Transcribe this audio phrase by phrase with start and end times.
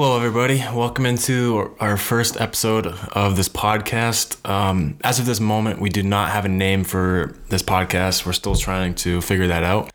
[0.00, 0.58] Hello, everybody.
[0.58, 4.48] Welcome into our first episode of this podcast.
[4.48, 8.24] Um, as of this moment, we do not have a name for this podcast.
[8.24, 9.90] We're still trying to figure that out.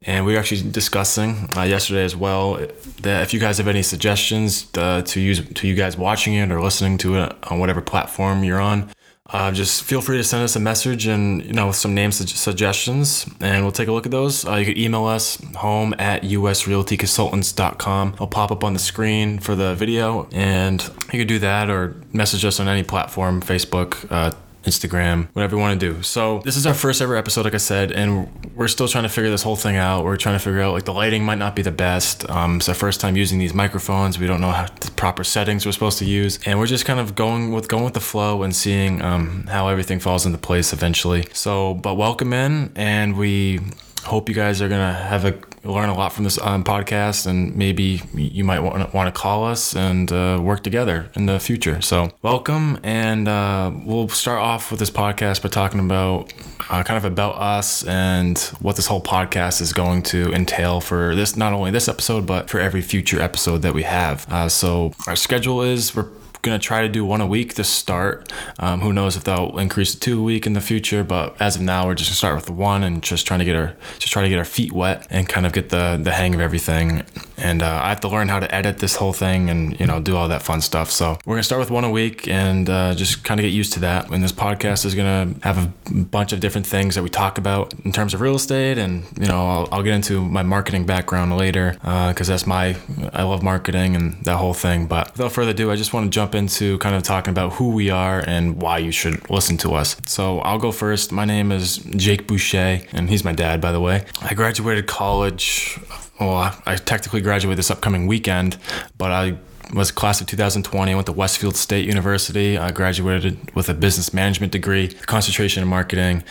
[0.00, 2.66] And we were actually discussing uh, yesterday as well
[3.02, 6.50] that if you guys have any suggestions uh, to use to you guys watching it
[6.50, 8.90] or listening to it on whatever platform you're on,
[9.32, 12.26] uh, just feel free to send us a message and you know some name su-
[12.26, 14.46] suggestions and we'll take a look at those.
[14.46, 19.54] Uh, you can email us home at usrealtyconsultants.com i'll pop up on the screen for
[19.54, 20.82] the video and
[21.12, 24.30] you can do that or message us on any platform facebook uh,
[24.64, 26.02] Instagram, whatever you want to do.
[26.02, 29.08] So this is our first ever episode, like I said, and we're still trying to
[29.08, 30.04] figure this whole thing out.
[30.04, 32.28] We're trying to figure out like the lighting might not be the best.
[32.30, 34.18] Um, it's our first time using these microphones.
[34.18, 37.00] We don't know how the proper settings we're supposed to use, and we're just kind
[37.00, 40.72] of going with going with the flow and seeing um, how everything falls into place
[40.72, 41.26] eventually.
[41.32, 43.60] So, but welcome in, and we
[44.04, 45.34] hope you guys are gonna have a
[45.64, 49.18] learn a lot from this um, podcast, and maybe you might want to, want to
[49.18, 51.80] call us and uh, work together in the future.
[51.80, 56.32] So welcome, and uh, we'll start off with this podcast by talking about
[56.68, 61.14] uh, kind of about us and what this whole podcast is going to entail for
[61.14, 64.26] this not only this episode but for every future episode that we have.
[64.30, 66.08] Uh, so our schedule is we're
[66.42, 68.30] gonna try to do one a week to start.
[68.58, 71.04] Um, who knows if that'll increase to two a week in the future?
[71.04, 73.56] But as of now, we're just gonna start with one and just trying to get
[73.56, 76.34] our just try to get our feet wet and kind of get the the hang
[76.34, 77.04] of everything.
[77.42, 80.00] And uh, I have to learn how to edit this whole thing and you know
[80.00, 80.90] do all that fun stuff.
[80.90, 83.72] So we're gonna start with one a week and uh, just kind of get used
[83.74, 84.10] to that.
[84.10, 87.74] And this podcast is gonna have a bunch of different things that we talk about
[87.84, 91.36] in terms of real estate, and you know I'll, I'll get into my marketing background
[91.36, 92.76] later because uh, that's my
[93.12, 94.86] I love marketing and that whole thing.
[94.86, 97.70] But without further ado, I just want to jump into kind of talking about who
[97.70, 99.96] we are and why you should listen to us.
[100.06, 101.10] So I'll go first.
[101.10, 104.04] My name is Jake Boucher, and he's my dad, by the way.
[104.22, 105.78] I graduated college.
[106.26, 108.56] Well, I technically graduated this upcoming weekend,
[108.96, 109.38] but I
[109.74, 110.92] was class of 2020.
[110.92, 112.58] I went to Westfield State University.
[112.58, 116.24] I graduated with a business management degree, concentration in marketing,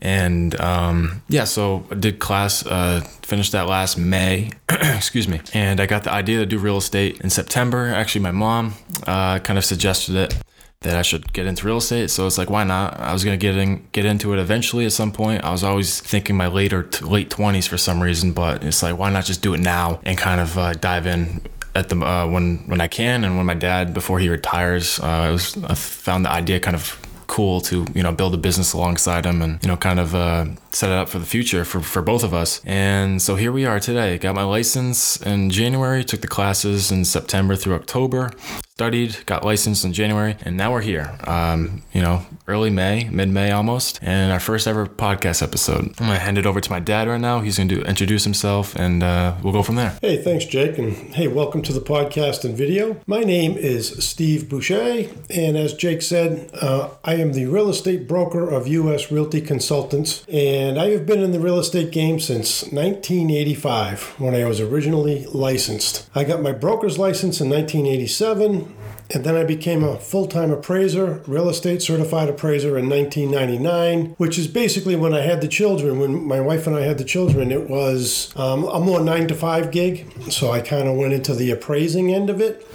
[0.00, 5.80] and um, yeah, so I did class, uh, finished that last May, excuse me, and
[5.80, 7.88] I got the idea to do real estate in September.
[7.88, 8.74] Actually, my mom
[9.06, 10.36] uh, kind of suggested it
[10.80, 12.10] that I should get into real estate.
[12.10, 12.98] So it's like, why not?
[13.00, 15.44] I was gonna get in, get into it eventually at some point.
[15.44, 18.96] I was always thinking my later t- late twenties for some reason, but it's like,
[18.96, 21.40] why not just do it now and kind of uh, dive in
[21.74, 25.06] at the uh, when when I can and when my dad before he retires, uh,
[25.06, 28.72] I was I found the idea kind of cool to you know build a business
[28.72, 31.80] alongside him and you know kind of uh, set it up for the future for,
[31.80, 36.04] for both of us and so here we are today got my license in january
[36.04, 38.30] took the classes in september through october
[38.76, 41.16] studied, got licensed in January, and now we're here.
[41.26, 45.86] Um, you know, early May, mid May almost, and our first ever podcast episode.
[45.98, 47.40] I'm gonna hand it over to my dad right now.
[47.40, 49.96] He's gonna do, introduce himself, and uh, we'll go from there.
[50.02, 53.00] Hey, thanks, Jake, and hey, welcome to the podcast and video.
[53.06, 58.06] My name is Steve Boucher, and as Jake said, uh, I am the real estate
[58.06, 59.10] broker of U.S.
[59.10, 64.44] Realty Consultants, and I have been in the real estate game since 1985 when I
[64.44, 66.10] was originally licensed.
[66.14, 68.65] I got my broker's license in 1987.
[69.10, 74.38] And then I became a full time appraiser, real estate certified appraiser in 1999, which
[74.38, 76.00] is basically when I had the children.
[76.00, 79.34] When my wife and I had the children, it was um, a more nine to
[79.34, 80.10] five gig.
[80.30, 82.66] So I kind of went into the appraising end of it.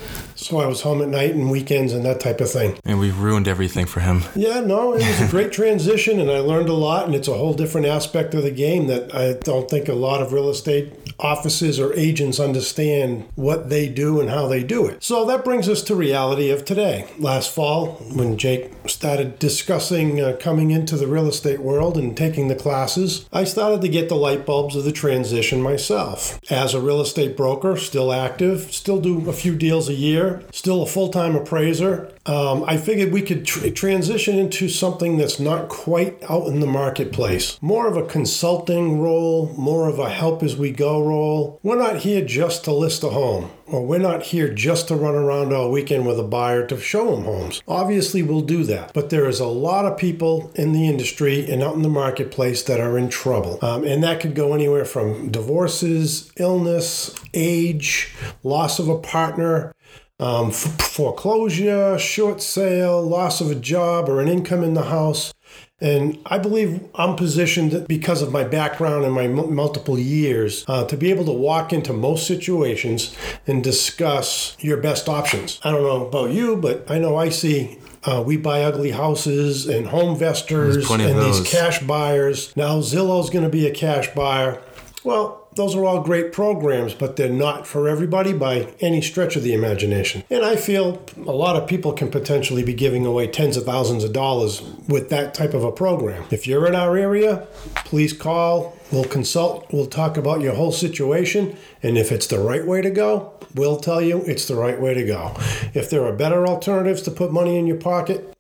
[0.41, 2.75] So I was home at night and weekends and that type of thing.
[2.84, 4.24] And we ruined everything for him.
[4.35, 7.06] Yeah, no, it was a great transition and I learned a lot.
[7.06, 10.19] And it's a whole different aspect of the game that I don't think a lot
[10.19, 15.03] of real estate offices or agents understand what they do and how they do it.
[15.03, 17.08] So that brings us to reality of today.
[17.19, 22.47] Last fall, when Jake started discussing uh, coming into the real estate world and taking
[22.47, 26.40] the classes, I started to get the light bulbs of the transition myself.
[26.52, 30.81] As a real estate broker, still active, still do a few deals a year, still
[30.81, 35.69] a full time appraiser, um, I figured we could tr- transition into something that's not
[35.69, 37.58] quite out in the marketplace.
[37.62, 41.59] More of a consulting role, more of a help as we go role.
[41.64, 45.16] We're not here just to list a home, or we're not here just to run
[45.16, 47.64] around all weekend with a buyer to show them homes.
[47.67, 51.64] Obviously, we'll do that, but there is a lot of people in the industry and
[51.64, 53.58] out in the marketplace that are in trouble.
[53.64, 58.14] Um, and that could go anywhere from divorces, illness, age,
[58.44, 59.73] loss of a partner
[60.22, 65.34] um, f- foreclosure, short sale, loss of a job or an income in the house.
[65.82, 70.85] And I believe I'm positioned because of my background and my m- multiple years uh,
[70.85, 73.16] to be able to walk into most situations
[73.47, 75.59] and discuss your best options.
[75.64, 79.68] I don't know about you, but I know I see uh, we buy ugly houses
[79.68, 80.76] and home investors
[81.09, 82.56] and these cash buyers.
[82.56, 84.62] Now Zillow's going to be a cash buyer.
[85.03, 89.44] Well, those are all great programs, but they're not for everybody by any stretch of
[89.44, 90.24] the imagination.
[90.30, 94.03] And I feel a lot of people can potentially be giving away tens of thousands
[94.03, 96.24] of dollars with that type of a program.
[96.32, 98.78] If you're in our area, please call.
[98.92, 99.72] We'll consult.
[99.72, 101.58] We'll talk about your whole situation.
[101.84, 104.94] And if it's the right way to go, we'll tell you it's the right way
[104.94, 105.36] to go.
[105.74, 108.34] If there are better alternatives to put money in your pocket,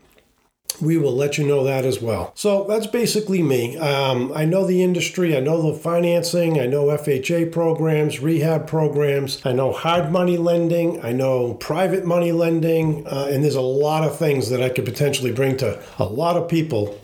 [0.79, 2.31] we will let you know that as well.
[2.35, 3.77] So that's basically me.
[3.77, 9.43] Um, I know the industry, I know the financing, I know FHA programs, rehab programs,
[9.45, 14.03] I know hard money lending, I know private money lending, uh, and there's a lot
[14.03, 16.99] of things that I could potentially bring to a lot of people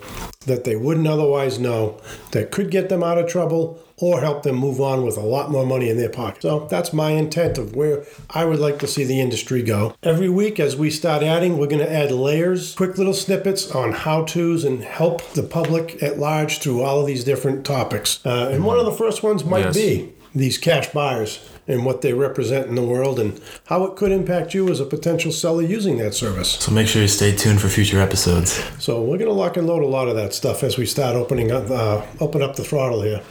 [0.47, 1.99] that they wouldn't otherwise know
[2.31, 5.49] that could get them out of trouble or help them move on with a lot
[5.49, 6.41] more money in their pocket.
[6.43, 9.95] So that's my intent of where I would like to see the industry go.
[10.03, 13.91] Every week, as we start adding, we're going to add layers, quick little snippets on
[13.93, 18.19] how to's and help the public at large through all of these different topics.
[18.25, 19.75] Uh, and one of the first ones might Yes.
[19.75, 24.11] be these cash buyers and what they represent in the world and how it could
[24.11, 26.51] impact you as a potential seller using that service.
[26.51, 28.63] So make sure you stay tuned for future episodes.
[28.79, 31.15] So we're going to lock and load a lot of that stuff as we start
[31.15, 33.21] opening up, uh, open up the throttle here.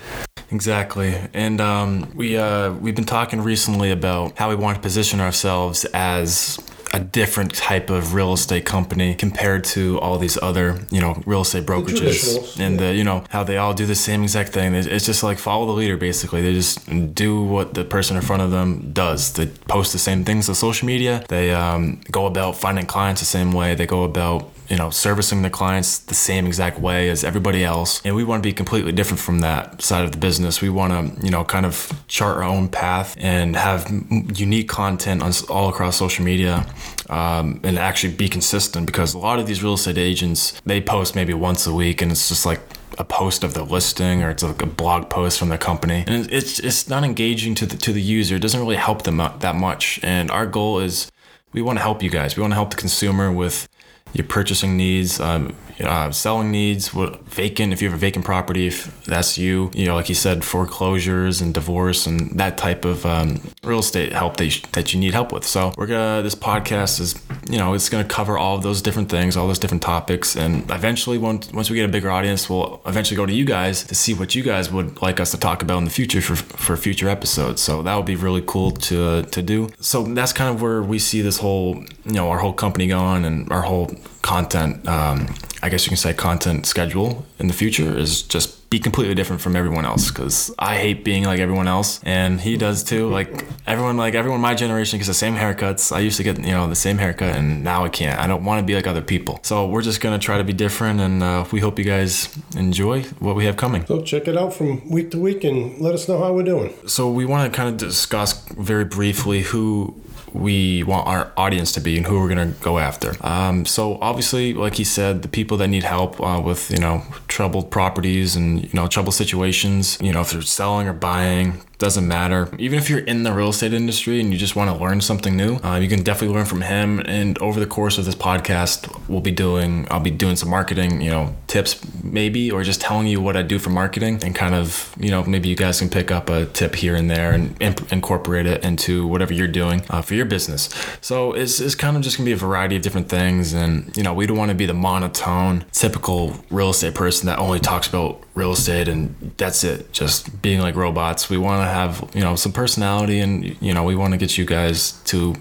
[0.53, 5.21] Exactly, and um, we uh, we've been talking recently about how we want to position
[5.21, 6.57] ourselves as
[6.97, 11.43] a different type of real estate company compared to all these other you know real
[11.43, 14.75] estate brokerages traditionals, and the you know how they all do the same exact thing.
[14.75, 16.41] It's it's just like follow the leader basically.
[16.41, 16.75] They just
[17.15, 19.35] do what the person in front of them does.
[19.35, 21.25] They post the same things on social media.
[21.29, 23.75] They um, go about finding clients the same way.
[23.75, 28.01] They go about you know, servicing the clients the same exact way as everybody else.
[28.05, 30.61] And we want to be completely different from that side of the business.
[30.61, 33.91] We want to, you know, kind of chart our own path and have
[34.35, 36.67] unique content on all across social media
[37.09, 41.15] um, and actually be consistent because a lot of these real estate agents, they post
[41.15, 42.61] maybe once a week and it's just like,
[42.99, 46.31] a post of the listing or it's like a blog post from the company and
[46.33, 49.55] it's it's not engaging to the to the user it doesn't really help them that
[49.55, 51.11] much and our goal is
[51.53, 53.69] we want to help you guys we want to help the consumer with
[54.17, 58.67] your purchasing needs, um, uh, selling needs, what, vacant, if you have a vacant property,
[58.67, 63.05] if that's you, you know, like you said, foreclosures and divorce and that type of
[63.05, 65.45] um, real estate help that you, that you need help with.
[65.45, 67.15] So we're gonna, this podcast is,
[67.51, 70.37] you know, it's gonna cover all of those different things, all those different topics.
[70.37, 73.85] And eventually, once, once we get a bigger audience, we'll eventually go to you guys
[73.85, 76.37] to see what you guys would like us to talk about in the future for,
[76.37, 77.61] for future episodes.
[77.61, 79.69] So that would be really cool to, to do.
[79.81, 83.25] So that's kind of where we see this whole, you know, our whole company going
[83.25, 83.95] and our whole
[84.35, 85.19] content um,
[85.65, 89.41] i guess you can say content schedule in the future is just be completely different
[89.41, 93.09] from everyone else because i hate being like everyone else and he does too.
[93.09, 95.95] Like everyone like everyone my generation gets the same haircuts.
[95.95, 98.19] I used to get you know the same haircut and now i can't.
[98.19, 99.41] I don't want to be like other people.
[99.43, 103.03] So we're just gonna try to be different and uh, we hope you guys enjoy
[103.27, 103.85] what we have coming.
[103.87, 106.75] So check it out from week to week and let us know how we're doing.
[106.87, 109.95] so we want to kind of discuss very briefly who
[110.37, 113.15] we want our audience to be and who we're going to go after.
[113.27, 117.03] Um, so obviously, like he said, the people that need help uh, with you know
[117.29, 119.99] troubled properties and you know troubled situations.
[120.01, 122.49] You know if they're selling or buying, doesn't matter.
[122.59, 125.37] Even if you're in the real estate industry and you just want to learn something
[125.37, 127.01] new, uh, you can definitely learn from him.
[127.01, 131.03] And over the course of this podcast, we'll be doing, I'll be doing some marketing,
[131.03, 134.55] you know, tips maybe, or just telling you what I do for marketing and kind
[134.55, 137.55] of, you know, maybe you guys can pick up a tip here and there and
[137.61, 140.71] imp- incorporate it into whatever you're doing uh, for your business.
[141.03, 143.53] So it's, it's kind of just gonna be a variety of different things.
[143.53, 147.39] And, you know, we don't want to be the monotone, typical real estate person that
[147.39, 151.29] only talks about real estate and that's it, just being like robots.
[151.31, 154.39] We want to have, you know, some personality and, you know, we want to get
[154.39, 155.35] you guys to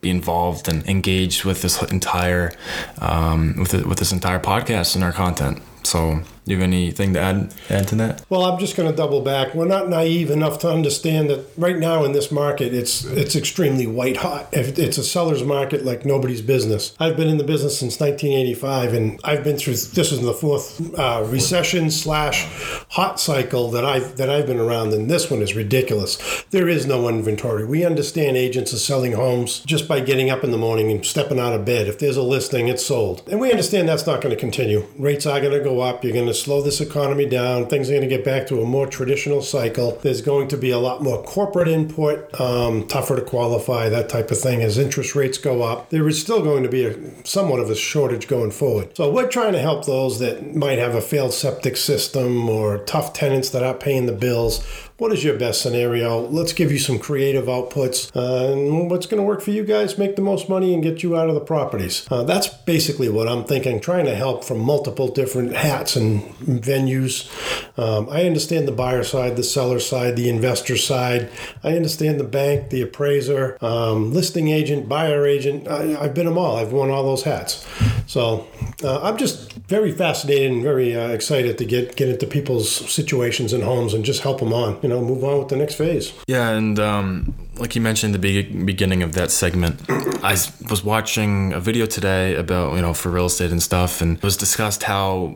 [0.00, 2.52] be involved and engaged with this entire,
[3.00, 5.62] um, with, the, with this entire podcast and our content.
[5.84, 8.24] So, you have anything to add, add to that?
[8.28, 9.54] Well, I'm just going to double back.
[9.54, 13.86] We're not naive enough to understand that right now in this market, it's it's extremely
[13.86, 14.48] white hot.
[14.52, 16.96] It's a seller's market like nobody's business.
[16.98, 19.74] I've been in the business since 1985, and I've been through.
[19.74, 22.46] This is the fourth uh, recession slash
[22.90, 26.44] hot cycle that I've that I've been around, and this one is ridiculous.
[26.50, 27.64] There is no inventory.
[27.64, 31.38] We understand agents are selling homes just by getting up in the morning and stepping
[31.38, 31.86] out of bed.
[31.86, 34.86] If there's a listing, it's sold, and we understand that's not going to continue.
[34.98, 36.02] Rates are going to go up.
[36.02, 37.66] You're going to slow this economy down.
[37.66, 39.98] Things are going to get back to a more traditional cycle.
[40.02, 44.30] There's going to be a lot more corporate input, um, tougher to qualify, that type
[44.30, 44.62] of thing.
[44.62, 47.74] As interest rates go up, there is still going to be a somewhat of a
[47.74, 48.96] shortage going forward.
[48.96, 53.12] So we're trying to help those that might have a failed septic system or tough
[53.12, 54.64] tenants that aren't paying the bills.
[54.98, 56.20] What is your best scenario?
[56.20, 58.14] Let's give you some creative outputs.
[58.14, 59.98] Uh, and what's going to work for you guys?
[59.98, 62.06] Make the most money and get you out of the properties.
[62.08, 67.28] Uh, that's basically what I'm thinking, trying to help from multiple different hats and venues.
[67.78, 71.30] Um, I understand the buyer side, the seller side, the investor side.
[71.64, 75.68] I understand the bank, the appraiser, um, listing agent, buyer agent.
[75.68, 76.56] I, I've been them all.
[76.56, 77.66] I've worn all those hats.
[78.06, 78.46] So
[78.84, 83.52] uh, I'm just very fascinated and very uh, excited to get get into people's situations
[83.52, 84.78] and homes and just help them on.
[84.82, 86.12] You know, move on with the next phase.
[86.26, 89.80] Yeah, and um, like you mentioned the be- beginning of that segment,
[90.22, 90.36] I
[90.68, 94.24] was watching a video today about you know for real estate and stuff, and it
[94.24, 95.34] was discussed how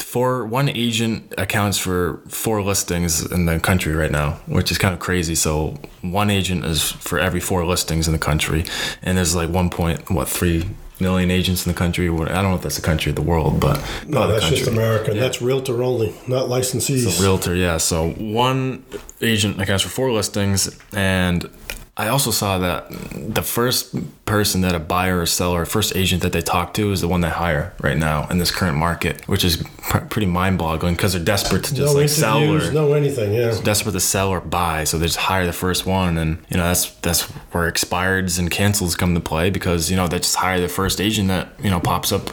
[0.00, 4.94] for one agent accounts for four listings in the country right now, which is kind
[4.94, 5.34] of crazy.
[5.34, 8.64] So one agent is for every four listings in the country,
[9.02, 10.68] and there's like one point what three
[11.00, 12.08] million agents in the country.
[12.08, 14.82] I don't know if that's the country of the world, but No, that's just country.
[14.82, 15.14] America.
[15.14, 17.20] That's realtor only, not licensees.
[17.20, 17.78] Realtor, yeah.
[17.78, 18.84] So one
[19.20, 21.48] agent accounts for four listings, and
[21.94, 23.94] I also saw that the first
[24.24, 27.20] person that a buyer or seller, first agent that they talk to is the one
[27.20, 31.22] they hire right now in this current market, which is pr- pretty mind-boggling because they're
[31.22, 33.34] desperate to just no like sell or no anything.
[33.34, 33.60] Yeah.
[33.62, 36.62] desperate to sell or buy, so they just hire the first one, and you know
[36.62, 40.60] that's that's where expireds and cancels come to play because you know they just hire
[40.60, 42.30] the first agent that you know pops up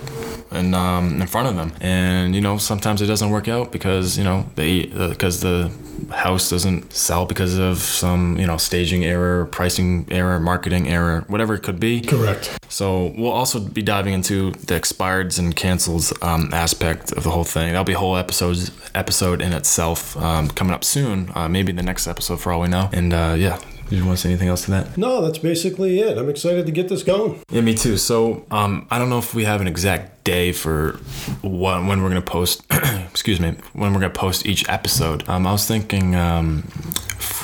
[0.51, 4.17] in um, in front of them, and you know sometimes it doesn't work out because
[4.17, 5.71] you know they because the
[6.11, 11.53] house doesn't sell because of some you know staging error, pricing error, marketing error, whatever
[11.53, 12.01] it could be.
[12.01, 12.57] Correct.
[12.69, 17.43] So we'll also be diving into the expireds and cancels um, aspect of the whole
[17.43, 17.69] thing.
[17.69, 21.31] That'll be a whole episode episode in itself um, coming up soon.
[21.35, 22.89] Uh, maybe the next episode for all we know.
[22.93, 23.59] And uh, yeah,
[23.89, 24.97] did you want to say anything else to that?
[24.97, 26.17] No, that's basically it.
[26.17, 27.41] I'm excited to get this going.
[27.49, 27.97] Yeah, me too.
[27.97, 30.93] So um, I don't know if we have an exact day for
[31.41, 32.63] when, when we're gonna post.
[33.09, 35.27] excuse me, when we're gonna post each episode.
[35.27, 36.67] Um, I was thinking um,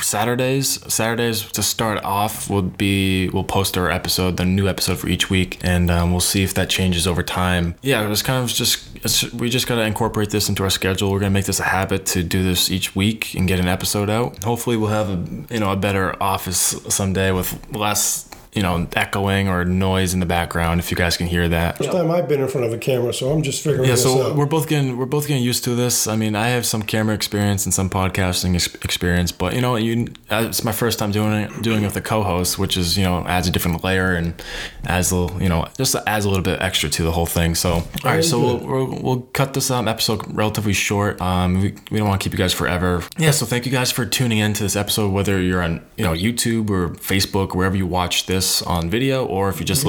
[0.03, 0.79] Saturdays.
[0.93, 5.29] Saturdays to start off would be we'll post our episode, the new episode for each
[5.29, 7.75] week, and um, we'll see if that changes over time.
[7.81, 11.11] Yeah, it was kind of just it's, we just gotta incorporate this into our schedule.
[11.11, 14.09] We're gonna make this a habit to do this each week and get an episode
[14.09, 14.43] out.
[14.43, 19.47] Hopefully, we'll have a you know a better office someday with less you know echoing
[19.49, 21.77] or noise in the background if you guys can hear that.
[21.77, 24.03] First time I've been in front of a camera, so I'm just figuring Yeah, this
[24.03, 24.35] so out.
[24.35, 26.07] we're both getting we're both getting used to this.
[26.07, 29.75] I mean, I have some camera experience and some podcasting ex- experience, but you know,
[29.75, 32.97] you uh, it's my first time doing it doing it with a co-host, which is
[32.97, 34.41] you know adds a different layer and
[34.85, 37.55] adds a little you know just adds a little bit extra to the whole thing.
[37.55, 41.19] So all right, so we'll, we'll we'll cut this um, episode relatively short.
[41.21, 43.03] Um, we, we don't want to keep you guys forever.
[43.17, 46.03] Yeah, so thank you guys for tuning in to this episode, whether you're on you
[46.05, 49.85] know YouTube or Facebook, wherever you watch this on video, or if you just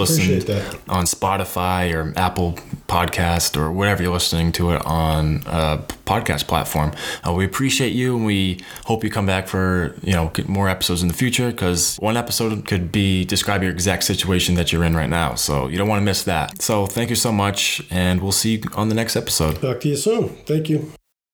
[0.47, 0.79] that.
[0.89, 2.59] on Spotify or Apple
[2.89, 6.93] Podcast or whatever you're listening to it on a podcast platform.
[7.27, 11.03] Uh, we appreciate you and we hope you come back for you know more episodes
[11.03, 14.97] in the future because one episode could be describe your exact situation that you're in
[14.97, 15.35] right now.
[15.35, 16.63] So you don't want to miss that.
[16.63, 19.61] So thank you so much and we'll see you on the next episode.
[19.61, 20.29] Talk to you soon.
[20.47, 20.93] Thank you.